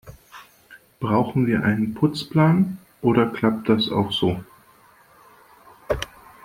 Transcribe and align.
Brauchen 0.99 1.45
wir 1.45 1.63
einen 1.63 1.93
Putzplan, 1.93 2.79
oder 3.03 3.27
klappt 3.27 3.69
das 3.69 3.91
auch 3.91 4.11
so? 4.11 4.43